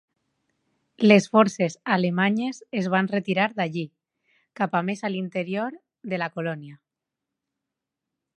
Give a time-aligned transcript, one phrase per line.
[1.09, 3.85] Les forces alemanyes es van retirar d'allí,
[4.61, 5.79] cap a més a l'interior
[6.15, 6.79] de la colònia.